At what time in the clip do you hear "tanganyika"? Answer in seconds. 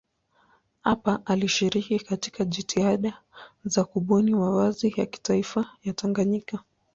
5.93-6.59